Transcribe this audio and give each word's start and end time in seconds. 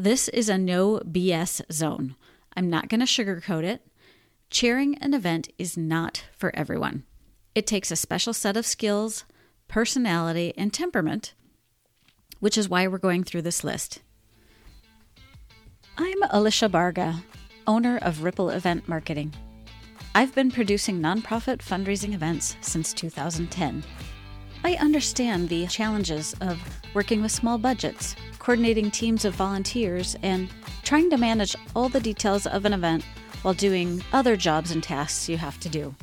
this 0.00 0.28
is 0.28 0.48
a 0.48 0.56
no 0.56 0.98
BS 1.00 1.60
zone. 1.70 2.16
I'm 2.56 2.70
not 2.70 2.88
going 2.88 3.00
to 3.00 3.06
sugarcoat 3.06 3.64
it. 3.64 3.86
Chairing 4.48 4.96
an 4.98 5.12
event 5.12 5.50
is 5.58 5.76
not 5.76 6.24
for 6.32 6.50
everyone. 6.56 7.04
It 7.54 7.66
takes 7.66 7.90
a 7.90 7.96
special 7.96 8.32
set 8.32 8.56
of 8.56 8.64
skills, 8.64 9.24
personality, 9.68 10.54
and 10.56 10.72
temperament, 10.72 11.34
which 12.38 12.56
is 12.56 12.66
why 12.68 12.86
we're 12.86 12.96
going 12.96 13.24
through 13.24 13.42
this 13.42 13.62
list. 13.62 14.00
I'm 15.98 16.22
Alicia 16.30 16.70
Barga, 16.70 17.22
owner 17.66 17.98
of 17.98 18.24
Ripple 18.24 18.48
Event 18.48 18.88
Marketing. 18.88 19.34
I've 20.14 20.34
been 20.34 20.50
producing 20.50 20.98
nonprofit 20.98 21.58
fundraising 21.58 22.14
events 22.14 22.56
since 22.62 22.94
2010. 22.94 23.84
I 24.64 24.76
understand 24.76 25.50
the 25.50 25.66
challenges 25.66 26.34
of 26.40 26.58
working 26.94 27.20
with 27.20 27.32
small 27.32 27.58
budgets, 27.58 28.16
coordinating 28.40 28.90
teams 28.90 29.24
of 29.24 29.34
volunteers, 29.34 30.16
and 30.22 30.48
trying 30.82 31.08
to 31.10 31.16
manage 31.16 31.54
all 31.76 31.88
the 31.88 32.00
details 32.00 32.46
of 32.48 32.64
an 32.64 32.72
event 32.72 33.04
while 33.42 33.54
doing 33.54 34.02
other 34.12 34.36
jobs 34.36 34.72
and 34.72 34.82
tasks 34.82 35.28
you 35.28 35.36
have 35.36 35.60
to 35.60 35.68
do. 35.68 35.94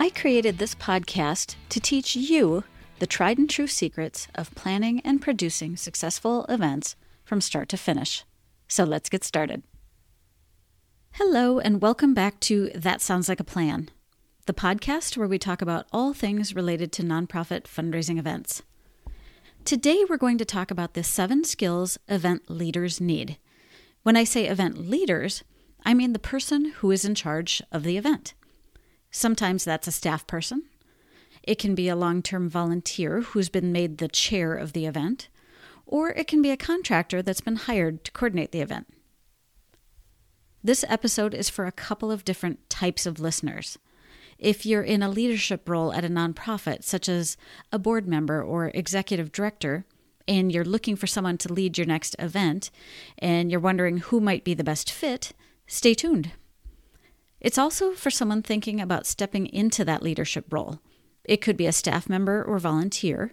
I 0.00 0.10
created 0.10 0.58
this 0.58 0.74
podcast 0.74 1.54
to 1.68 1.78
teach 1.78 2.16
you 2.16 2.64
the 2.98 3.06
tried 3.06 3.38
and 3.38 3.48
true 3.48 3.66
secrets 3.66 4.26
of 4.34 4.54
planning 4.54 5.00
and 5.00 5.22
producing 5.22 5.76
successful 5.76 6.44
events 6.48 6.96
from 7.24 7.40
start 7.40 7.68
to 7.68 7.76
finish. 7.76 8.24
So 8.66 8.84
let's 8.84 9.08
get 9.08 9.22
started. 9.22 9.62
Hello, 11.12 11.58
and 11.58 11.80
welcome 11.80 12.14
back 12.14 12.40
to 12.40 12.70
That 12.74 13.00
Sounds 13.00 13.28
Like 13.28 13.40
a 13.40 13.44
Plan, 13.44 13.88
the 14.46 14.54
podcast 14.54 15.16
where 15.16 15.28
we 15.28 15.38
talk 15.38 15.60
about 15.60 15.86
all 15.92 16.12
things 16.12 16.54
related 16.54 16.92
to 16.92 17.02
nonprofit 17.02 17.64
fundraising 17.64 18.18
events. 18.18 18.62
Today, 19.64 20.04
we're 20.08 20.16
going 20.16 20.38
to 20.38 20.44
talk 20.44 20.70
about 20.70 20.94
the 20.94 21.02
seven 21.02 21.44
skills 21.44 21.98
event 22.08 22.48
leaders 22.48 23.00
need. 23.00 23.38
When 24.02 24.16
I 24.16 24.24
say 24.24 24.46
event 24.46 24.78
leaders, 24.78 25.44
I 25.84 25.92
mean 25.92 26.12
the 26.12 26.18
person 26.18 26.72
who 26.76 26.90
is 26.90 27.04
in 27.04 27.14
charge 27.14 27.62
of 27.70 27.82
the 27.82 27.98
event. 27.98 28.34
Sometimes 29.10 29.64
that's 29.64 29.86
a 29.86 29.92
staff 29.92 30.26
person. 30.26 30.62
It 31.42 31.58
can 31.58 31.74
be 31.74 31.88
a 31.88 31.96
long 31.96 32.22
term 32.22 32.48
volunteer 32.48 33.20
who's 33.20 33.48
been 33.48 33.72
made 33.72 33.98
the 33.98 34.08
chair 34.08 34.54
of 34.54 34.72
the 34.72 34.86
event, 34.86 35.28
or 35.86 36.10
it 36.10 36.26
can 36.26 36.42
be 36.42 36.50
a 36.50 36.56
contractor 36.56 37.22
that's 37.22 37.40
been 37.40 37.56
hired 37.56 38.04
to 38.04 38.12
coordinate 38.12 38.52
the 38.52 38.60
event. 38.60 38.86
This 40.62 40.84
episode 40.88 41.34
is 41.34 41.48
for 41.48 41.66
a 41.66 41.72
couple 41.72 42.10
of 42.10 42.24
different 42.24 42.68
types 42.68 43.06
of 43.06 43.20
listeners. 43.20 43.78
If 44.38 44.64
you're 44.64 44.82
in 44.82 45.02
a 45.02 45.08
leadership 45.08 45.68
role 45.68 45.92
at 45.92 46.04
a 46.04 46.08
nonprofit, 46.08 46.84
such 46.84 47.08
as 47.08 47.36
a 47.72 47.78
board 47.78 48.06
member 48.06 48.42
or 48.42 48.70
executive 48.72 49.32
director, 49.32 49.84
and 50.28 50.52
you're 50.52 50.64
looking 50.64 50.94
for 50.94 51.08
someone 51.08 51.38
to 51.38 51.52
lead 51.52 51.76
your 51.76 51.86
next 51.86 52.14
event, 52.18 52.70
and 53.18 53.50
you're 53.50 53.58
wondering 53.58 53.98
who 53.98 54.20
might 54.20 54.44
be 54.44 54.54
the 54.54 54.62
best 54.62 54.92
fit, 54.92 55.32
stay 55.66 55.92
tuned. 55.92 56.32
It's 57.40 57.58
also 57.58 57.92
for 57.92 58.10
someone 58.10 58.42
thinking 58.42 58.80
about 58.80 59.06
stepping 59.06 59.46
into 59.46 59.84
that 59.84 60.02
leadership 60.02 60.52
role. 60.52 60.80
It 61.24 61.40
could 61.40 61.56
be 61.56 61.66
a 61.66 61.72
staff 61.72 62.08
member 62.08 62.42
or 62.42 62.58
volunteer. 62.58 63.32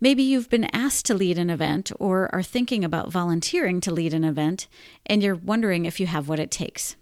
Maybe 0.00 0.22
you've 0.22 0.50
been 0.50 0.74
asked 0.74 1.06
to 1.06 1.14
lead 1.14 1.38
an 1.38 1.50
event 1.50 1.92
or 2.00 2.34
are 2.34 2.42
thinking 2.42 2.84
about 2.84 3.12
volunteering 3.12 3.80
to 3.82 3.92
lead 3.92 4.14
an 4.14 4.24
event, 4.24 4.66
and 5.06 5.22
you're 5.22 5.34
wondering 5.34 5.84
if 5.84 6.00
you 6.00 6.06
have 6.06 6.28
what 6.28 6.40
it 6.40 6.50
takes. 6.50 6.96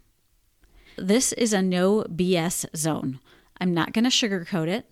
This 1.01 1.33
is 1.33 1.55
a 1.55 1.62
no 1.62 2.03
BS 2.03 2.67
zone. 2.77 3.20
I'm 3.59 3.73
not 3.73 3.95
going 3.95 4.05
to 4.05 4.11
sugarcoat 4.11 4.69
it. 4.69 4.84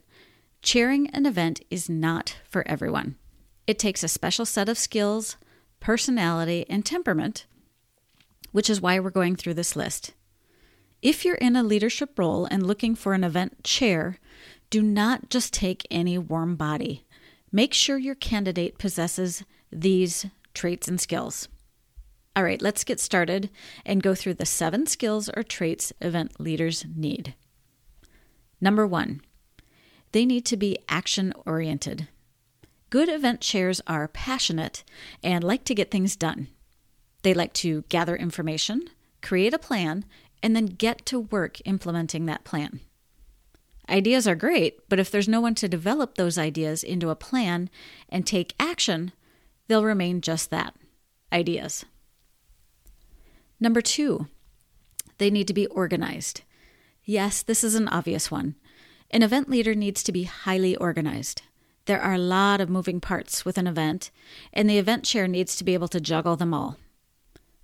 Chairing 0.63 1.11
an 1.11 1.27
event 1.27 1.61
is 1.71 1.91
not 1.91 2.39
for 2.49 2.67
everyone. 2.67 3.17
It 3.67 3.79
takes 3.79 4.03
a 4.03 4.09
special 4.09 4.47
set 4.47 4.71
of 4.71 4.79
skills, 4.79 5.37
personality, 5.81 6.65
and 6.71 6.83
temperament, 6.83 7.45
which 8.53 8.71
is 8.71 8.81
why 8.81 8.99
we're 8.99 9.11
going 9.11 9.37
through 9.37 9.53
this 9.53 9.77
list. 9.77 10.15
If 11.03 11.27
you're 11.27 11.35
in 11.35 11.57
a 11.57 11.63
leadership 11.63 12.19
role 12.19 12.47
and 12.47 12.67
looking 12.67 12.95
for 12.95 13.13
an 13.13 13.23
event 13.23 13.63
chair, 13.63 14.17
do 14.71 14.81
not 14.81 15.29
just 15.29 15.53
take 15.53 15.87
any 15.91 16.17
warm 16.17 16.57
body. 16.57 17.05
Make 17.53 17.75
sure 17.75 17.99
your 17.99 18.15
candidate 18.15 18.79
possesses 18.79 19.45
these 19.71 20.25
traits 20.55 20.89
and 20.89 20.99
skills. 20.99 21.49
All 22.39 22.45
right, 22.45 22.63
let's 22.63 22.85
get 22.85 23.01
started 23.01 23.51
and 23.85 24.01
go 24.01 24.15
through 24.15 24.35
the 24.35 24.47
seven 24.47 24.87
skills 24.87 25.29
or 25.37 25.43
traits 25.43 25.93
event 26.01 26.39
leaders 26.39 26.87
need. 26.95 27.35
Number 28.61 28.87
one, 28.87 29.23
they 30.13 30.25
need 30.25 30.45
to 30.47 30.57
be 30.57 30.79
action 30.89 31.35
oriented. 31.45 32.07
Good 32.91 33.09
event 33.09 33.41
chairs 33.41 33.81
are 33.89 34.07
passionate 34.07 34.85
and 35.21 35.43
like 35.43 35.65
to 35.65 35.75
get 35.75 35.91
things 35.91 36.15
done. 36.15 36.47
They 37.23 37.35
like 37.35 37.55
to 37.55 37.83
gather 37.89 38.15
information, 38.15 38.89
create 39.21 39.53
a 39.53 39.59
plan, 39.59 40.05
and 40.41 40.55
then 40.55 40.67
get 40.67 41.05
to 41.07 41.19
work 41.19 41.59
implementing 41.65 42.27
that 42.27 42.45
plan. 42.45 42.79
Ideas 43.89 44.29
are 44.29 44.37
great, 44.37 44.89
but 44.89 45.01
if 45.01 45.11
there's 45.11 45.27
no 45.27 45.41
one 45.41 45.57
to 45.57 45.69
develop 45.69 46.15
those 46.15 46.39
ideas 46.39 46.85
into 46.85 47.11
a 47.11 47.17
plan 47.17 47.69
and 48.09 48.25
take 48.25 48.55
action, 48.61 49.11
they'll 49.67 49.83
remain 49.83 50.21
just 50.21 50.51
that 50.51 50.77
ideas. 51.33 51.85
Number 53.61 53.81
two, 53.81 54.29
they 55.19 55.31
need 55.31 55.49
to 55.49 55.55
be 55.55 55.67
organized. 55.67 56.43
Yes, 57.05 57.43
this 57.43 57.65
is 57.65 57.75
an 57.75 57.89
obvious 57.89 58.31
one. 58.31 58.55
An 59.11 59.23
event 59.23 59.49
leader 59.49 59.75
needs 59.75 60.03
to 60.03 60.13
be 60.13 60.25
highly 60.25 60.77
organized. 60.77 61.43
There 61.87 62.01
are 62.01 62.15
a 62.15 62.19
lot 62.19 62.61
of 62.61 62.69
moving 62.69 63.01
parts 63.01 63.45
with 63.45 63.57
an 63.57 63.67
event, 63.67 64.11
and 64.53 64.69
the 64.69 64.79
event 64.79 65.05
chair 65.05 65.27
needs 65.27 65.57
to 65.57 65.65
be 65.65 65.75
able 65.75 65.89
to 65.89 66.01
juggle 66.01 66.37
them 66.37 66.53
all. 66.53 66.77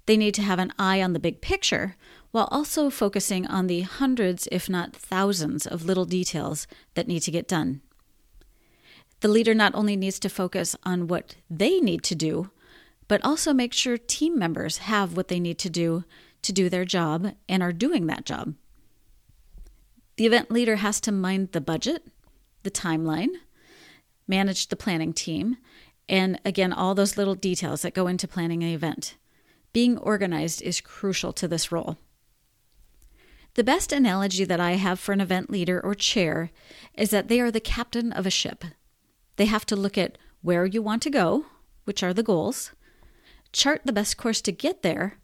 They 0.06 0.16
need 0.16 0.34
to 0.34 0.42
have 0.42 0.58
an 0.58 0.72
eye 0.78 1.02
on 1.02 1.12
the 1.12 1.18
big 1.18 1.40
picture 1.40 1.96
while 2.30 2.48
also 2.50 2.90
focusing 2.90 3.46
on 3.46 3.66
the 3.66 3.82
hundreds, 3.82 4.48
if 4.50 4.68
not 4.68 4.96
thousands, 4.96 5.66
of 5.66 5.84
little 5.84 6.04
details 6.04 6.66
that 6.94 7.06
need 7.06 7.20
to 7.20 7.30
get 7.30 7.46
done. 7.46 7.82
The 9.20 9.28
leader 9.28 9.54
not 9.54 9.74
only 9.74 9.96
needs 9.96 10.18
to 10.20 10.28
focus 10.28 10.74
on 10.84 11.06
what 11.06 11.36
they 11.48 11.78
need 11.80 12.02
to 12.04 12.14
do, 12.14 12.50
but 13.08 13.24
also 13.24 13.52
make 13.52 13.72
sure 13.72 13.98
team 13.98 14.38
members 14.38 14.78
have 14.78 15.16
what 15.16 15.28
they 15.28 15.40
need 15.40 15.58
to 15.58 15.70
do 15.70 16.04
to 16.42 16.52
do 16.52 16.68
their 16.68 16.84
job 16.84 17.34
and 17.48 17.62
are 17.62 17.72
doing 17.72 18.06
that 18.06 18.24
job. 18.24 18.54
The 20.16 20.26
event 20.26 20.50
leader 20.50 20.76
has 20.76 21.00
to 21.02 21.12
mind 21.12 21.52
the 21.52 21.60
budget, 21.60 22.06
the 22.62 22.70
timeline, 22.70 23.30
manage 24.28 24.68
the 24.68 24.76
planning 24.76 25.12
team, 25.12 25.56
and 26.08 26.38
again, 26.44 26.72
all 26.72 26.94
those 26.94 27.16
little 27.16 27.34
details 27.34 27.82
that 27.82 27.94
go 27.94 28.06
into 28.06 28.28
planning 28.28 28.62
an 28.62 28.70
event. 28.70 29.16
Being 29.72 29.98
organized 29.98 30.62
is 30.62 30.80
crucial 30.80 31.32
to 31.32 31.48
this 31.48 31.72
role. 31.72 31.98
The 33.54 33.64
best 33.64 33.92
analogy 33.92 34.44
that 34.44 34.60
I 34.60 34.72
have 34.72 35.00
for 35.00 35.12
an 35.12 35.20
event 35.20 35.50
leader 35.50 35.80
or 35.80 35.94
chair 35.94 36.50
is 36.94 37.10
that 37.10 37.28
they 37.28 37.40
are 37.40 37.50
the 37.50 37.60
captain 37.60 38.12
of 38.12 38.26
a 38.26 38.30
ship. 38.30 38.64
They 39.36 39.46
have 39.46 39.64
to 39.66 39.76
look 39.76 39.96
at 39.96 40.18
where 40.42 40.66
you 40.66 40.82
want 40.82 41.02
to 41.02 41.10
go, 41.10 41.46
which 41.84 42.02
are 42.02 42.12
the 42.12 42.22
goals, 42.22 42.72
chart 43.54 43.82
the 43.84 43.92
best 43.92 44.18
course 44.18 44.42
to 44.42 44.52
get 44.52 44.82
there, 44.82 45.16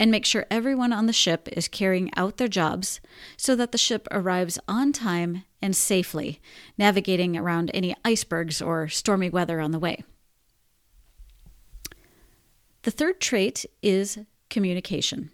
and 0.00 0.10
make 0.10 0.26
sure 0.26 0.46
everyone 0.50 0.92
on 0.92 1.06
the 1.06 1.12
ship 1.12 1.48
is 1.52 1.68
carrying 1.68 2.10
out 2.16 2.36
their 2.36 2.48
jobs 2.48 3.00
so 3.36 3.54
that 3.54 3.72
the 3.72 3.78
ship 3.78 4.08
arrives 4.10 4.58
on 4.66 4.92
time 4.92 5.44
and 5.62 5.76
safely, 5.76 6.40
navigating 6.76 7.36
around 7.36 7.70
any 7.72 7.94
icebergs 8.04 8.60
or 8.60 8.88
stormy 8.88 9.30
weather 9.30 9.60
on 9.60 9.70
the 9.70 9.78
way. 9.78 10.02
The 12.82 12.90
third 12.90 13.20
trait 13.20 13.64
is 13.82 14.18
communication. 14.50 15.30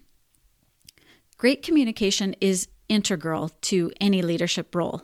Great 1.37 1.61
communication 1.61 2.35
is 2.39 2.67
integral 2.87 3.49
to 3.61 3.91
any 3.99 4.21
leadership 4.21 4.73
role. 4.75 5.03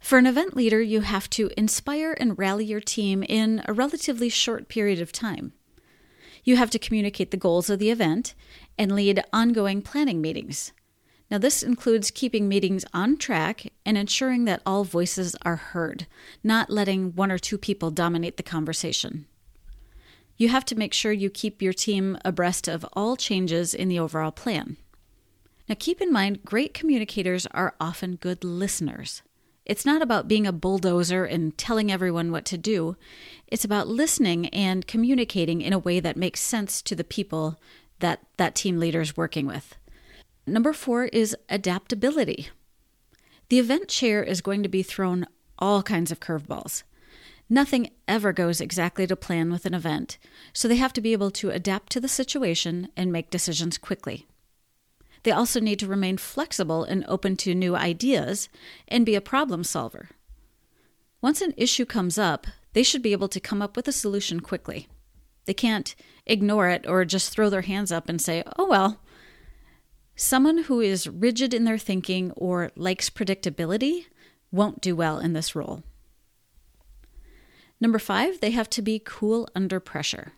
For 0.00 0.18
an 0.18 0.26
event 0.26 0.56
leader, 0.56 0.80
you 0.80 1.02
have 1.02 1.30
to 1.30 1.50
inspire 1.56 2.16
and 2.18 2.38
rally 2.38 2.64
your 2.64 2.80
team 2.80 3.22
in 3.22 3.62
a 3.66 3.72
relatively 3.72 4.28
short 4.28 4.68
period 4.68 5.00
of 5.00 5.12
time. 5.12 5.52
You 6.44 6.56
have 6.56 6.70
to 6.70 6.78
communicate 6.78 7.30
the 7.30 7.36
goals 7.36 7.70
of 7.70 7.78
the 7.78 7.90
event 7.90 8.34
and 8.76 8.94
lead 8.94 9.22
ongoing 9.32 9.82
planning 9.82 10.20
meetings. 10.20 10.72
Now, 11.30 11.38
this 11.38 11.62
includes 11.62 12.10
keeping 12.10 12.46
meetings 12.46 12.84
on 12.92 13.16
track 13.16 13.72
and 13.86 13.96
ensuring 13.96 14.44
that 14.44 14.60
all 14.66 14.84
voices 14.84 15.34
are 15.42 15.56
heard, 15.56 16.06
not 16.44 16.68
letting 16.68 17.14
one 17.14 17.32
or 17.32 17.38
two 17.38 17.56
people 17.56 17.90
dominate 17.90 18.36
the 18.36 18.42
conversation. 18.42 19.26
You 20.36 20.48
have 20.48 20.64
to 20.66 20.74
make 20.74 20.92
sure 20.92 21.12
you 21.12 21.30
keep 21.30 21.62
your 21.62 21.72
team 21.72 22.18
abreast 22.24 22.68
of 22.68 22.84
all 22.92 23.16
changes 23.16 23.72
in 23.72 23.88
the 23.88 23.98
overall 23.98 24.32
plan. 24.32 24.76
Now, 25.68 25.76
keep 25.78 26.02
in 26.02 26.12
mind, 26.12 26.44
great 26.44 26.74
communicators 26.74 27.46
are 27.46 27.76
often 27.80 28.16
good 28.16 28.44
listeners. 28.44 29.22
It's 29.64 29.86
not 29.86 30.02
about 30.02 30.28
being 30.28 30.46
a 30.46 30.52
bulldozer 30.52 31.24
and 31.24 31.56
telling 31.56 31.90
everyone 31.90 32.32
what 32.32 32.44
to 32.46 32.58
do. 32.58 32.96
It's 33.46 33.64
about 33.64 33.86
listening 33.86 34.48
and 34.48 34.86
communicating 34.86 35.60
in 35.60 35.72
a 35.72 35.78
way 35.78 36.00
that 36.00 36.16
makes 36.16 36.40
sense 36.40 36.82
to 36.82 36.96
the 36.96 37.04
people 37.04 37.60
that 38.00 38.20
that 38.36 38.54
team 38.54 38.78
leader 38.78 39.00
is 39.00 39.16
working 39.16 39.46
with. 39.46 39.76
Number 40.46 40.72
four 40.72 41.04
is 41.06 41.36
adaptability. 41.48 42.48
The 43.48 43.60
event 43.60 43.88
chair 43.88 44.22
is 44.22 44.40
going 44.40 44.62
to 44.64 44.68
be 44.68 44.82
thrown 44.82 45.26
all 45.58 45.82
kinds 45.82 46.10
of 46.10 46.18
curveballs. 46.18 46.82
Nothing 47.48 47.90
ever 48.08 48.32
goes 48.32 48.60
exactly 48.60 49.06
to 49.06 49.14
plan 49.14 49.52
with 49.52 49.66
an 49.66 49.74
event, 49.74 50.18
so 50.52 50.66
they 50.66 50.76
have 50.76 50.92
to 50.94 51.00
be 51.00 51.12
able 51.12 51.30
to 51.32 51.50
adapt 51.50 51.92
to 51.92 52.00
the 52.00 52.08
situation 52.08 52.88
and 52.96 53.12
make 53.12 53.30
decisions 53.30 53.78
quickly. 53.78 54.26
They 55.22 55.30
also 55.30 55.60
need 55.60 55.78
to 55.80 55.86
remain 55.86 56.16
flexible 56.16 56.84
and 56.84 57.04
open 57.06 57.36
to 57.38 57.54
new 57.54 57.76
ideas 57.76 58.48
and 58.88 59.06
be 59.06 59.14
a 59.14 59.20
problem 59.20 59.64
solver. 59.64 60.10
Once 61.20 61.40
an 61.40 61.54
issue 61.56 61.86
comes 61.86 62.18
up, 62.18 62.46
they 62.72 62.82
should 62.82 63.02
be 63.02 63.12
able 63.12 63.28
to 63.28 63.40
come 63.40 63.62
up 63.62 63.76
with 63.76 63.86
a 63.86 63.92
solution 63.92 64.40
quickly. 64.40 64.88
They 65.44 65.54
can't 65.54 65.94
ignore 66.26 66.68
it 66.68 66.86
or 66.86 67.04
just 67.04 67.30
throw 67.30 67.50
their 67.50 67.62
hands 67.62 67.92
up 67.92 68.08
and 68.08 68.20
say, 68.20 68.42
oh, 68.56 68.68
well. 68.68 69.00
Someone 70.16 70.64
who 70.64 70.80
is 70.80 71.08
rigid 71.08 71.54
in 71.54 71.64
their 71.64 71.78
thinking 71.78 72.32
or 72.32 72.70
likes 72.76 73.10
predictability 73.10 74.06
won't 74.50 74.80
do 74.80 74.94
well 74.94 75.18
in 75.18 75.32
this 75.32 75.54
role. 75.54 75.82
Number 77.80 77.98
five, 77.98 78.40
they 78.40 78.50
have 78.50 78.70
to 78.70 78.82
be 78.82 79.02
cool 79.04 79.48
under 79.54 79.80
pressure. 79.80 80.32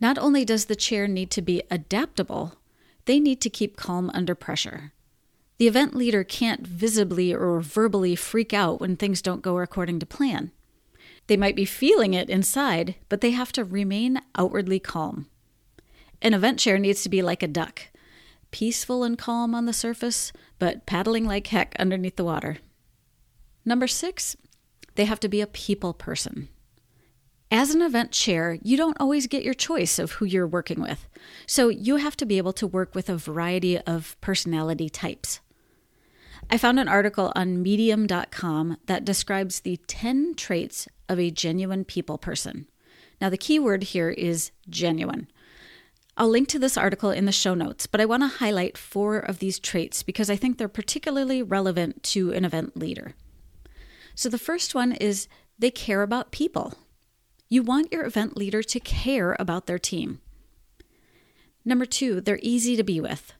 Not 0.00 0.16
only 0.16 0.44
does 0.44 0.66
the 0.66 0.76
chair 0.76 1.06
need 1.06 1.30
to 1.32 1.42
be 1.42 1.62
adaptable, 1.70 2.54
they 3.10 3.18
need 3.18 3.40
to 3.40 3.50
keep 3.50 3.76
calm 3.76 4.08
under 4.14 4.36
pressure. 4.36 4.92
The 5.58 5.66
event 5.66 5.96
leader 5.96 6.22
can't 6.22 6.64
visibly 6.64 7.34
or 7.34 7.60
verbally 7.60 8.14
freak 8.14 8.54
out 8.54 8.80
when 8.80 8.94
things 8.94 9.20
don't 9.20 9.42
go 9.42 9.58
according 9.58 9.98
to 9.98 10.06
plan. 10.06 10.52
They 11.26 11.36
might 11.36 11.56
be 11.56 11.64
feeling 11.64 12.14
it 12.14 12.30
inside, 12.30 12.94
but 13.08 13.20
they 13.20 13.32
have 13.32 13.50
to 13.54 13.64
remain 13.64 14.20
outwardly 14.36 14.78
calm. 14.78 15.26
An 16.22 16.34
event 16.34 16.60
chair 16.60 16.78
needs 16.78 17.02
to 17.02 17.08
be 17.08 17.20
like 17.20 17.42
a 17.42 17.48
duck 17.48 17.88
peaceful 18.52 19.02
and 19.02 19.18
calm 19.18 19.56
on 19.56 19.66
the 19.66 19.72
surface, 19.72 20.32
but 20.60 20.86
paddling 20.86 21.24
like 21.24 21.48
heck 21.48 21.74
underneath 21.80 22.14
the 22.14 22.24
water. 22.24 22.58
Number 23.64 23.88
six, 23.88 24.36
they 24.94 25.06
have 25.06 25.18
to 25.18 25.28
be 25.28 25.40
a 25.40 25.48
people 25.48 25.94
person. 25.94 26.48
As 27.52 27.74
an 27.74 27.82
event 27.82 28.12
chair, 28.12 28.58
you 28.62 28.76
don't 28.76 28.96
always 29.00 29.26
get 29.26 29.42
your 29.42 29.54
choice 29.54 29.98
of 29.98 30.12
who 30.12 30.24
you're 30.24 30.46
working 30.46 30.80
with, 30.80 31.08
so 31.46 31.68
you 31.68 31.96
have 31.96 32.16
to 32.18 32.26
be 32.26 32.38
able 32.38 32.52
to 32.52 32.66
work 32.66 32.94
with 32.94 33.08
a 33.08 33.16
variety 33.16 33.76
of 33.78 34.16
personality 34.20 34.88
types. 34.88 35.40
I 36.48 36.58
found 36.58 36.78
an 36.78 36.86
article 36.86 37.32
on 37.34 37.60
medium.com 37.60 38.76
that 38.86 39.04
describes 39.04 39.60
the 39.60 39.78
10 39.88 40.34
traits 40.36 40.86
of 41.08 41.18
a 41.18 41.32
genuine 41.32 41.84
people 41.84 42.18
person. 42.18 42.68
Now, 43.20 43.28
the 43.28 43.36
key 43.36 43.58
word 43.58 43.82
here 43.82 44.10
is 44.10 44.52
genuine. 44.68 45.26
I'll 46.16 46.28
link 46.28 46.46
to 46.48 46.58
this 46.58 46.76
article 46.76 47.10
in 47.10 47.24
the 47.24 47.32
show 47.32 47.54
notes, 47.54 47.88
but 47.88 48.00
I 48.00 48.04
want 48.04 48.22
to 48.22 48.38
highlight 48.38 48.78
four 48.78 49.18
of 49.18 49.40
these 49.40 49.58
traits 49.58 50.04
because 50.04 50.30
I 50.30 50.36
think 50.36 50.56
they're 50.56 50.68
particularly 50.68 51.42
relevant 51.42 52.04
to 52.04 52.32
an 52.32 52.44
event 52.44 52.76
leader. 52.76 53.14
So, 54.14 54.28
the 54.28 54.38
first 54.38 54.72
one 54.72 54.92
is 54.92 55.26
they 55.58 55.70
care 55.72 56.02
about 56.02 56.30
people. 56.30 56.74
You 57.52 57.64
want 57.64 57.92
your 57.92 58.06
event 58.06 58.36
leader 58.36 58.62
to 58.62 58.78
care 58.78 59.36
about 59.40 59.66
their 59.66 59.78
team. 59.78 60.20
Number 61.64 61.84
two, 61.84 62.20
they're 62.20 62.38
easy 62.42 62.76
to 62.76 62.84
be 62.84 63.00
with. 63.00 63.32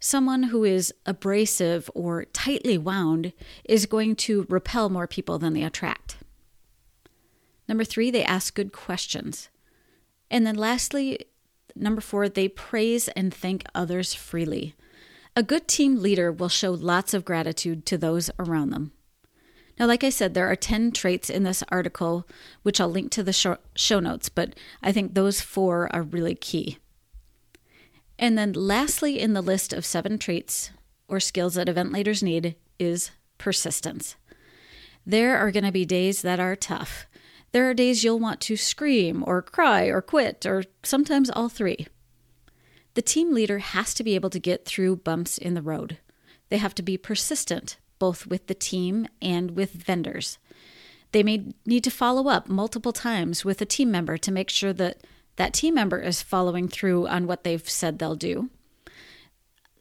Someone 0.00 0.42
who 0.44 0.64
is 0.64 0.92
abrasive 1.06 1.88
or 1.94 2.24
tightly 2.24 2.76
wound 2.76 3.32
is 3.64 3.86
going 3.86 4.16
to 4.16 4.46
repel 4.48 4.88
more 4.88 5.06
people 5.06 5.38
than 5.38 5.54
they 5.54 5.62
attract. 5.62 6.16
Number 7.68 7.84
three, 7.84 8.10
they 8.10 8.24
ask 8.24 8.52
good 8.52 8.72
questions. 8.72 9.48
And 10.28 10.44
then 10.44 10.56
lastly, 10.56 11.26
number 11.76 12.00
four, 12.00 12.28
they 12.28 12.48
praise 12.48 13.06
and 13.08 13.32
thank 13.32 13.62
others 13.76 14.12
freely. 14.12 14.74
A 15.36 15.44
good 15.44 15.68
team 15.68 16.02
leader 16.02 16.32
will 16.32 16.48
show 16.48 16.72
lots 16.72 17.14
of 17.14 17.24
gratitude 17.24 17.86
to 17.86 17.96
those 17.96 18.28
around 18.40 18.70
them. 18.70 18.90
Now, 19.78 19.86
like 19.86 20.04
I 20.04 20.10
said, 20.10 20.34
there 20.34 20.50
are 20.50 20.56
10 20.56 20.92
traits 20.92 21.30
in 21.30 21.44
this 21.44 21.62
article, 21.68 22.26
which 22.62 22.80
I'll 22.80 22.90
link 22.90 23.10
to 23.12 23.22
the 23.22 23.58
show 23.74 24.00
notes, 24.00 24.28
but 24.28 24.54
I 24.82 24.92
think 24.92 25.14
those 25.14 25.40
four 25.40 25.94
are 25.94 26.02
really 26.02 26.34
key. 26.34 26.78
And 28.18 28.36
then, 28.36 28.52
lastly, 28.52 29.18
in 29.18 29.32
the 29.32 29.42
list 29.42 29.72
of 29.72 29.84
seven 29.84 30.18
traits 30.18 30.70
or 31.08 31.18
skills 31.18 31.54
that 31.54 31.68
event 31.68 31.92
leaders 31.92 32.22
need 32.22 32.54
is 32.78 33.10
persistence. 33.38 34.16
There 35.04 35.36
are 35.36 35.50
going 35.50 35.64
to 35.64 35.72
be 35.72 35.84
days 35.84 36.22
that 36.22 36.38
are 36.38 36.54
tough. 36.54 37.06
There 37.50 37.68
are 37.68 37.74
days 37.74 38.04
you'll 38.04 38.18
want 38.18 38.40
to 38.42 38.56
scream 38.56 39.24
or 39.26 39.42
cry 39.42 39.86
or 39.86 40.00
quit, 40.00 40.46
or 40.46 40.64
sometimes 40.82 41.28
all 41.30 41.48
three. 41.48 41.86
The 42.94 43.02
team 43.02 43.34
leader 43.34 43.58
has 43.58 43.94
to 43.94 44.04
be 44.04 44.14
able 44.14 44.30
to 44.30 44.38
get 44.38 44.64
through 44.64 44.96
bumps 44.96 45.38
in 45.38 45.54
the 45.54 45.62
road. 45.62 45.98
They 46.50 46.58
have 46.58 46.74
to 46.76 46.82
be 46.82 46.96
persistent, 46.96 47.78
both 48.02 48.26
with 48.26 48.48
the 48.48 48.54
team 48.54 49.06
and 49.22 49.52
with 49.52 49.70
vendors. 49.70 50.36
They 51.12 51.22
may 51.22 51.54
need 51.64 51.84
to 51.84 51.90
follow 51.90 52.28
up 52.28 52.48
multiple 52.48 52.92
times 52.92 53.44
with 53.44 53.62
a 53.62 53.64
team 53.64 53.92
member 53.92 54.18
to 54.18 54.32
make 54.32 54.50
sure 54.50 54.72
that 54.72 55.06
that 55.36 55.52
team 55.52 55.74
member 55.74 56.00
is 56.00 56.20
following 56.20 56.66
through 56.66 57.06
on 57.06 57.28
what 57.28 57.44
they've 57.44 57.70
said 57.70 58.00
they'll 58.00 58.16
do. 58.16 58.50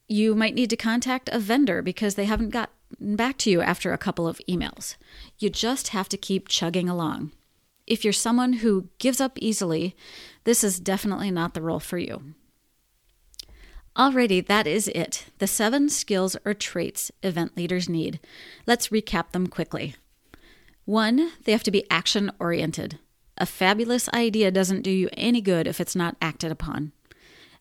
You 0.07 0.35
might 0.35 0.53
need 0.53 0.69
to 0.69 0.77
contact 0.77 1.31
a 1.33 1.39
vendor 1.39 1.81
because 1.81 2.13
they 2.13 2.25
haven't 2.25 2.51
gotten 2.51 3.15
back 3.15 3.39
to 3.39 3.49
you 3.49 3.59
after 3.59 3.91
a 3.91 3.97
couple 3.97 4.27
of 4.27 4.39
emails. 4.47 4.97
You 5.39 5.49
just 5.49 5.87
have 5.87 6.07
to 6.09 6.15
keep 6.15 6.47
chugging 6.47 6.87
along. 6.87 7.31
If 7.87 8.03
you're 8.03 8.13
someone 8.13 8.53
who 8.61 8.89
gives 8.99 9.19
up 9.19 9.39
easily, 9.41 9.95
this 10.43 10.63
is 10.63 10.79
definitely 10.79 11.31
not 11.31 11.55
the 11.55 11.63
role 11.63 11.79
for 11.79 11.97
you. 11.97 12.35
Alrighty, 13.97 14.45
that 14.47 14.67
is 14.67 14.87
it. 14.87 15.25
The 15.39 15.47
seven 15.47 15.89
skills 15.89 16.37
or 16.45 16.53
traits 16.53 17.11
event 17.23 17.57
leaders 17.57 17.89
need. 17.89 18.19
Let's 18.65 18.87
recap 18.87 19.31
them 19.31 19.47
quickly. 19.47 19.95
One, 20.85 21.31
they 21.43 21.51
have 21.51 21.63
to 21.63 21.71
be 21.71 21.89
action 21.91 22.31
oriented. 22.39 22.99
A 23.37 23.45
fabulous 23.45 24.07
idea 24.09 24.49
doesn't 24.49 24.83
do 24.83 24.91
you 24.91 25.09
any 25.13 25.41
good 25.41 25.67
if 25.67 25.81
it's 25.81 25.95
not 25.95 26.15
acted 26.21 26.51
upon. 26.51 26.93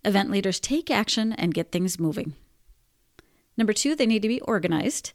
Event 0.04 0.30
leaders 0.30 0.60
take 0.60 0.90
action 0.90 1.32
and 1.32 1.54
get 1.54 1.72
things 1.72 1.98
moving. 1.98 2.34
Number 3.56 3.72
two, 3.72 3.94
they 3.94 4.06
need 4.06 4.22
to 4.22 4.28
be 4.28 4.40
organized. 4.42 5.12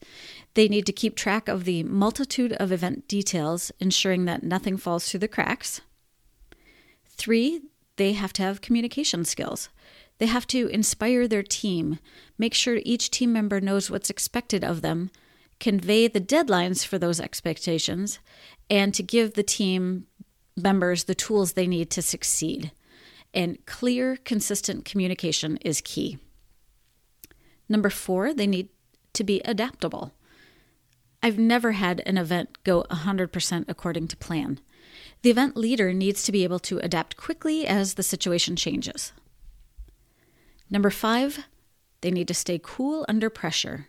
They 0.53 0.67
need 0.67 0.85
to 0.85 0.93
keep 0.93 1.15
track 1.15 1.47
of 1.47 1.63
the 1.63 1.83
multitude 1.83 2.53
of 2.53 2.71
event 2.71 3.07
details, 3.07 3.71
ensuring 3.79 4.25
that 4.25 4.43
nothing 4.43 4.77
falls 4.77 5.09
through 5.09 5.21
the 5.21 5.27
cracks. 5.27 5.81
Three, 7.07 7.61
they 7.95 8.13
have 8.13 8.33
to 8.33 8.43
have 8.43 8.61
communication 8.61 9.25
skills. 9.25 9.69
They 10.17 10.27
have 10.27 10.47
to 10.47 10.67
inspire 10.67 11.27
their 11.27 11.43
team, 11.43 11.99
make 12.37 12.53
sure 12.53 12.79
each 12.83 13.11
team 13.11 13.33
member 13.33 13.59
knows 13.59 13.91
what's 13.91 14.09
expected 14.09 14.63
of 14.63 14.81
them, 14.81 15.11
convey 15.59 16.07
the 16.07 16.21
deadlines 16.21 16.85
for 16.85 16.97
those 16.97 17.19
expectations, 17.19 18.19
and 18.69 18.93
to 18.93 19.03
give 19.03 19.33
the 19.33 19.43
team 19.43 20.07
members 20.55 21.03
the 21.03 21.15
tools 21.15 21.53
they 21.53 21.67
need 21.67 21.89
to 21.91 22.01
succeed. 22.01 22.71
And 23.33 23.63
clear, 23.65 24.17
consistent 24.17 24.85
communication 24.85 25.57
is 25.57 25.81
key. 25.81 26.17
Number 27.67 27.89
four, 27.89 28.33
they 28.33 28.47
need 28.47 28.69
to 29.13 29.23
be 29.23 29.41
adaptable. 29.43 30.13
I've 31.21 31.39
never 31.39 31.73
had 31.73 32.01
an 32.05 32.17
event 32.17 32.63
go 32.63 32.83
100% 32.91 33.65
according 33.67 34.07
to 34.09 34.17
plan. 34.17 34.59
The 35.23 35.31
event 35.31 35.57
leader 35.57 35.91
needs 35.91 36.23
to 36.23 36.31
be 36.31 36.43
able 36.43 36.59
to 36.59 36.77
adapt 36.79 37.17
quickly 37.17 37.65
as 37.65 37.95
the 37.95 38.03
situation 38.03 38.55
changes. 38.55 39.11
Number 40.69 40.89
five, 40.89 41.45
they 42.01 42.11
need 42.11 42.27
to 42.27 42.33
stay 42.33 42.59
cool 42.61 43.05
under 43.07 43.29
pressure. 43.29 43.87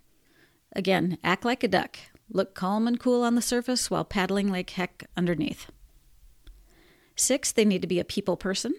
Again, 0.74 1.18
act 1.24 1.44
like 1.44 1.62
a 1.62 1.68
duck. 1.68 1.98
Look 2.30 2.54
calm 2.54 2.86
and 2.86 2.98
cool 2.98 3.22
on 3.22 3.34
the 3.34 3.42
surface 3.42 3.90
while 3.90 4.04
paddling 4.04 4.50
like 4.50 4.70
heck 4.70 5.04
underneath. 5.16 5.70
Six, 7.14 7.52
they 7.52 7.64
need 7.64 7.82
to 7.82 7.88
be 7.88 8.00
a 8.00 8.04
people 8.04 8.36
person. 8.36 8.74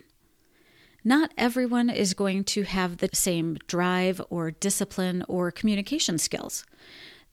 Not 1.04 1.32
everyone 1.38 1.90
is 1.90 2.14
going 2.14 2.44
to 2.46 2.64
have 2.64 2.98
the 2.98 3.10
same 3.14 3.58
drive 3.68 4.22
or 4.30 4.52
discipline 4.52 5.24
or 5.28 5.52
communication 5.52 6.18
skills. 6.18 6.66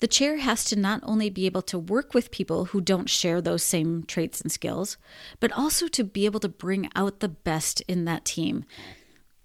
The 0.01 0.09
chair 0.09 0.39
has 0.39 0.65
to 0.67 0.77
not 0.77 1.01
only 1.03 1.31
be 1.31 1.47
able 1.47 1.63
to 1.63 1.79
work 1.79 2.15
with 2.15 2.31
people 2.31 2.67
who 2.67 2.81
don't 2.81 3.11
share 3.11 3.41
those 3.41 3.63
same 3.63 4.05
traits 4.05 4.41
and 4.41 4.51
skills, 4.51 4.97
but 5.41 5.53
also 5.53 5.89
to 5.89 6.05
be 6.05 6.25
able 6.25 6.41
to 6.41 6.49
bring 6.49 6.89
out 6.95 7.21
the 7.21 7.29
best 7.29 7.81
in 7.83 8.05
that 8.05 8.25
team. 8.25 8.65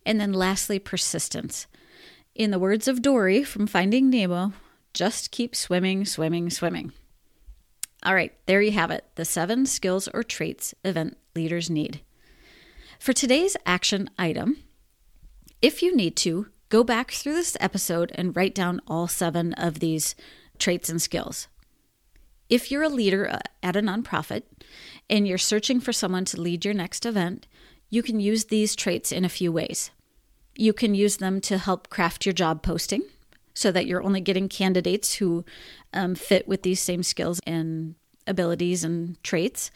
And 0.09 0.19
then 0.19 0.33
lastly, 0.33 0.79
persistence. 0.79 1.67
In 2.33 2.49
the 2.49 2.57
words 2.57 2.87
of 2.87 3.03
Dory 3.03 3.43
from 3.43 3.67
Finding 3.67 4.09
Nemo, 4.09 4.53
just 4.91 5.29
keep 5.29 5.55
swimming, 5.55 6.03
swimming, 6.03 6.49
swimming. 6.49 6.93
All 8.01 8.15
right, 8.15 8.33
there 8.47 8.59
you 8.59 8.71
have 8.71 8.89
it 8.89 9.05
the 9.13 9.23
seven 9.23 9.67
skills 9.67 10.07
or 10.07 10.23
traits 10.23 10.73
event 10.83 11.15
leaders 11.35 11.69
need. 11.69 12.01
For 12.97 13.13
today's 13.13 13.55
action 13.67 14.09
item, 14.17 14.57
if 15.61 15.83
you 15.83 15.95
need 15.95 16.15
to, 16.17 16.47
go 16.69 16.83
back 16.83 17.11
through 17.11 17.35
this 17.35 17.55
episode 17.59 18.11
and 18.15 18.35
write 18.35 18.55
down 18.55 18.81
all 18.87 19.07
seven 19.07 19.53
of 19.53 19.79
these 19.79 20.15
traits 20.57 20.89
and 20.89 20.99
skills. 20.99 21.47
If 22.49 22.71
you're 22.71 22.81
a 22.81 22.89
leader 22.89 23.29
uh, 23.29 23.39
at 23.61 23.75
a 23.75 23.81
nonprofit 23.81 24.41
and 25.07 25.27
you're 25.27 25.37
searching 25.37 25.79
for 25.79 25.93
someone 25.93 26.25
to 26.25 26.41
lead 26.41 26.65
your 26.65 26.73
next 26.73 27.05
event, 27.05 27.45
you 27.91 28.01
can 28.01 28.19
use 28.19 28.45
these 28.45 28.75
traits 28.75 29.11
in 29.11 29.23
a 29.23 29.29
few 29.29 29.51
ways. 29.51 29.91
You 30.59 30.73
can 30.73 30.93
use 30.93 31.17
them 31.17 31.39
to 31.41 31.57
help 31.57 31.89
craft 31.89 32.25
your 32.25 32.33
job 32.33 32.61
posting 32.63 33.03
so 33.53 33.71
that 33.71 33.85
you're 33.85 34.03
only 34.03 34.19
getting 34.19 34.49
candidates 34.49 35.13
who 35.13 35.45
um, 35.93 36.15
fit 36.15 36.49
with 36.49 36.63
these 36.63 36.81
same 36.81 37.01
skills 37.01 37.39
and 37.47 37.95
abilities 38.27 38.83
and 38.83 39.23
traits. 39.23 39.71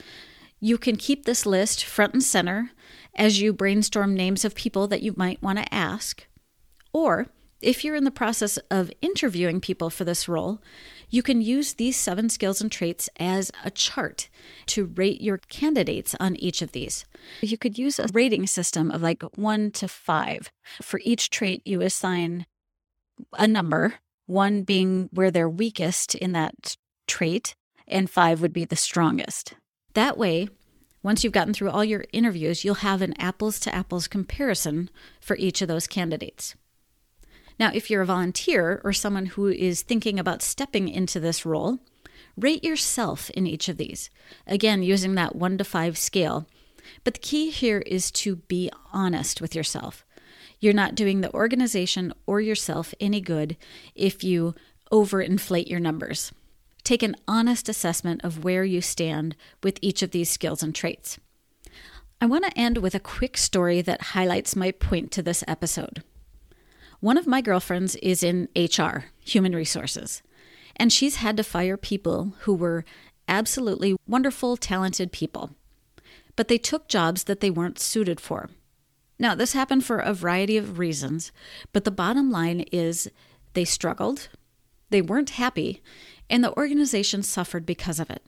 You 0.60 0.78
can 0.78 0.98
keep 0.98 1.24
this 1.24 1.46
list 1.46 1.86
front 1.86 2.12
and 2.12 2.22
center 2.22 2.72
as 3.16 3.40
you 3.40 3.54
brainstorm 3.54 4.14
names 4.14 4.44
of 4.44 4.56
people 4.56 4.88
that 4.88 5.02
you 5.02 5.14
might 5.16 5.42
want 5.42 5.58
to 5.58 5.74
ask. 5.74 6.28
Or 6.92 7.28
if 7.64 7.84
you're 7.84 7.96
in 7.96 8.04
the 8.04 8.12
process 8.12 8.58
of 8.70 8.92
interviewing 9.02 9.62
people 9.62 9.90
for 9.90 10.04
this 10.04 10.28
role, 10.28 10.62
you 11.10 11.24
can 11.24 11.42
use 11.42 11.74
these 11.74 11.96
seven 11.96 12.30
skills 12.30 12.62
and 12.62 12.72
traits 12.72 13.10
as 13.20 13.52
a 13.64 13.72
chart 13.72 14.30
to 14.68 14.86
rate 14.86 15.22
your 15.22 15.38
candidates 15.38 16.16
on 16.20 16.36
each 16.36 16.62
of 16.62 16.74
these. 16.74 17.06
You 17.42 17.58
could 17.58 17.78
use 17.78 18.00
a 18.00 18.10
rating 18.14 18.48
system 18.48 18.92
of 18.92 19.02
like 19.02 19.24
one 19.36 19.72
to 19.72 19.88
five. 19.88 20.52
For 20.82 21.00
each 21.04 21.30
trait, 21.30 21.62
you 21.66 21.82
assign 21.82 22.46
a 23.38 23.48
number, 23.48 23.96
one 24.26 24.64
being 24.64 25.10
where 25.14 25.32
they're 25.32 25.50
weakest 25.50 26.16
in 26.16 26.34
that 26.34 26.76
trait, 27.08 27.56
and 27.88 28.10
five 28.10 28.42
would 28.42 28.54
be 28.54 28.66
the 28.66 28.76
strongest. 28.76 29.54
That 29.94 30.18
way, 30.18 30.50
once 31.04 31.24
you've 31.24 31.34
gotten 31.34 31.54
through 31.54 31.70
all 31.70 31.84
your 31.84 32.06
interviews, 32.12 32.64
you'll 32.64 32.76
have 32.76 33.02
an 33.02 33.14
apples 33.20 33.60
to 33.62 33.76
apples 33.76 34.08
comparison 34.08 34.90
for 35.22 35.36
each 35.38 35.62
of 35.62 35.68
those 35.68 35.88
candidates. 35.88 36.56
Now, 37.60 37.72
if 37.74 37.90
you're 37.90 38.02
a 38.02 38.06
volunteer 38.06 38.82
or 38.84 38.94
someone 38.94 39.28
who 39.28 39.48
is 39.48 39.82
thinking 39.82 40.20
about 40.20 40.42
stepping 40.42 40.90
into 40.90 41.20
this 41.20 41.46
role, 41.46 41.80
rate 42.38 42.64
yourself 42.64 43.30
in 43.32 43.46
each 43.46 43.70
of 43.70 43.78
these. 43.78 44.10
Again, 44.48 44.84
using 44.84 45.16
that 45.16 45.36
one 45.36 45.58
to 45.58 45.64
five 45.64 45.98
scale. 45.98 46.48
But 47.04 47.16
the 47.16 47.20
key 47.20 47.50
here 47.50 47.80
is 47.80 48.12
to 48.12 48.38
be 48.38 48.72
honest 48.92 49.42
with 49.42 49.56
yourself. 49.56 50.06
You're 50.60 50.74
not 50.74 50.96
doing 50.96 51.22
the 51.22 51.34
organization 51.34 52.14
or 52.26 52.40
yourself 52.42 52.94
any 53.00 53.22
good 53.22 53.58
if 53.96 54.24
you 54.24 54.56
overinflate 54.92 55.70
your 55.70 55.80
numbers. 55.80 56.32
Take 56.84 57.04
an 57.04 57.16
honest 57.28 57.70
assessment 57.70 58.24
of 58.24 58.44
where 58.44 58.64
you 58.64 58.82
stand 58.82 59.36
with 59.62 59.80
each 59.82 60.02
of 60.02 60.12
these 60.12 60.30
skills 60.30 60.64
and 60.64 60.74
traits. 60.74 61.18
I 62.22 62.26
want 62.26 62.46
to 62.46 62.58
end 62.58 62.78
with 62.78 62.96
a 62.96 63.00
quick 63.00 63.38
story 63.38 63.82
that 63.82 64.02
highlights 64.02 64.56
my 64.56 64.72
point 64.72 65.12
to 65.12 65.22
this 65.22 65.44
episode. 65.48 66.04
One 67.04 67.18
of 67.18 67.28
my 67.28 67.42
girlfriends 67.42 67.98
is 67.98 68.24
in 68.24 68.48
HR, 68.56 69.08
human 69.20 69.54
resources, 69.54 70.22
and 70.78 70.90
she's 70.90 71.18
had 71.18 71.36
to 71.36 71.44
fire 71.44 71.76
people 71.76 72.34
who 72.44 72.54
were 72.54 72.86
absolutely 73.28 73.98
wonderful, 74.08 74.56
talented 74.56 75.12
people, 75.12 75.50
but 76.38 76.48
they 76.48 76.58
took 76.58 76.88
jobs 76.88 77.26
that 77.26 77.42
they 77.42 77.50
weren't 77.50 77.78
suited 77.78 78.22
for. 78.22 78.50
Now, 79.20 79.36
this 79.36 79.52
happened 79.52 79.84
for 79.84 80.00
a 80.00 80.14
variety 80.14 80.56
of 80.56 80.80
reasons, 80.80 81.34
but 81.74 81.84
the 81.84 81.92
bottom 81.92 82.32
line 82.32 82.62
is 82.72 83.12
they 83.52 83.66
struggled, 83.66 84.30
they 84.90 85.02
weren't 85.02 85.32
happy, 85.32 85.84
and 86.30 86.42
the 86.42 86.56
organization 86.56 87.22
suffered 87.22 87.66
because 87.66 88.00
of 88.00 88.10
it. 88.10 88.24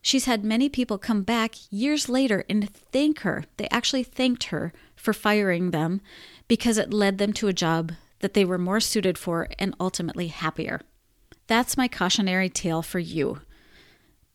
She's 0.00 0.24
had 0.24 0.42
many 0.42 0.70
people 0.70 0.96
come 0.96 1.22
back 1.22 1.56
years 1.70 2.08
later 2.08 2.46
and 2.48 2.74
thank 2.74 3.20
her. 3.20 3.44
They 3.58 3.68
actually 3.70 4.04
thanked 4.04 4.44
her 4.44 4.72
for 4.96 5.12
firing 5.12 5.70
them 5.70 6.00
because 6.50 6.78
it 6.78 6.92
led 6.92 7.18
them 7.18 7.32
to 7.32 7.46
a 7.46 7.52
job 7.52 7.92
that 8.18 8.34
they 8.34 8.44
were 8.44 8.58
more 8.58 8.80
suited 8.80 9.16
for 9.16 9.46
and 9.56 9.72
ultimately 9.78 10.26
happier. 10.26 10.80
That's 11.46 11.76
my 11.76 11.86
cautionary 11.86 12.48
tale 12.48 12.82
for 12.82 12.98
you. 12.98 13.42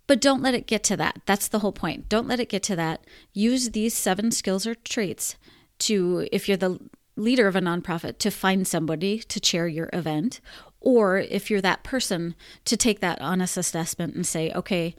But 0.07 0.21
don't 0.21 0.41
let 0.41 0.53
it 0.53 0.65
get 0.65 0.81
to 0.85 0.95
that. 0.95 1.19
That's 1.25 1.49
the 1.49 1.59
whole 1.59 1.73
point. 1.73 2.07
Don't 2.07 2.25
let 2.25 2.39
it 2.39 2.47
get 2.47 2.63
to 2.63 2.75
that. 2.77 3.05
Use 3.33 3.71
these 3.71 3.93
seven 3.93 4.31
skills 4.31 4.65
or 4.65 4.75
traits 4.75 5.35
to, 5.79 6.25
if 6.31 6.47
you're 6.47 6.55
the 6.55 6.79
leader 7.17 7.49
of 7.49 7.57
a 7.57 7.61
nonprofit, 7.61 8.17
to 8.19 8.31
find 8.31 8.65
somebody 8.65 9.19
to 9.19 9.41
chair 9.41 9.67
your 9.67 9.89
event. 9.91 10.39
Or 10.79 11.17
if 11.17 11.51
you're 11.51 11.59
that 11.59 11.83
person, 11.83 12.33
to 12.63 12.77
take 12.77 13.01
that 13.01 13.19
honest 13.19 13.57
assessment 13.57 14.15
and 14.15 14.25
say, 14.25 14.53
okay, 14.53 14.95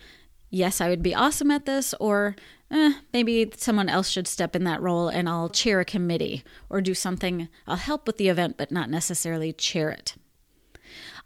yes, 0.50 0.82
I 0.82 0.90
would 0.90 1.02
be 1.02 1.14
awesome 1.14 1.50
at 1.50 1.64
this, 1.64 1.94
or 1.98 2.36
eh, 2.70 2.94
maybe 3.12 3.50
someone 3.56 3.88
else 3.88 4.08
should 4.08 4.28
step 4.28 4.56
in 4.56 4.64
that 4.64 4.82
role 4.82 5.08
and 5.08 5.28
I'll 5.28 5.48
chair 5.48 5.80
a 5.80 5.84
committee 5.84 6.44
or 6.68 6.80
do 6.80 6.94
something. 6.94 7.48
I'll 7.66 7.76
help 7.76 8.06
with 8.06 8.16
the 8.16 8.28
event, 8.28 8.56
but 8.56 8.70
not 8.70 8.90
necessarily 8.90 9.52
chair 9.52 9.90
it. 9.90 10.14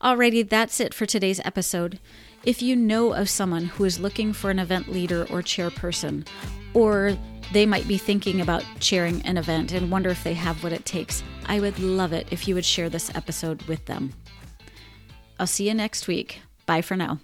Alrighty, 0.03 0.49
that's 0.49 0.81
it 0.81 0.95
for 0.95 1.05
today's 1.05 1.41
episode. 1.45 2.01
If 2.43 2.63
you 2.63 2.75
know 2.75 3.13
of 3.13 3.29
someone 3.29 3.67
who 3.67 3.85
is 3.85 4.01
looking 4.01 4.33
for 4.33 4.51
an 4.51 4.59
event 4.59 4.89
leader 4.89 5.23
or 5.25 5.43
chairperson, 5.43 6.27
or 6.73 7.19
they 7.53 7.67
might 7.67 7.87
be 7.87 7.99
thinking 7.99 8.41
about 8.41 8.65
chairing 8.79 9.21
an 9.23 9.37
event 9.37 9.73
and 9.73 9.91
wonder 9.91 10.09
if 10.09 10.25
they 10.25 10.35
have 10.35 10.63
what 10.63 10.73
it 10.73 10.87
takes, 10.87 11.23
I 11.47 11.61
would 11.61 11.79
love 11.79 12.13
it 12.13 12.29
if 12.31 12.49
you 12.49 12.55
would 12.55 12.65
share 12.65 12.89
this 12.89 13.15
episode 13.15 13.63
with 13.63 13.85
them. 13.87 14.15
I'll 15.39 15.47
see 15.47 15.69
you 15.69 15.75
next 15.75 16.07
week. 16.07 16.41
Bye 16.65 16.83
for 16.83 16.97
now. 16.97 17.19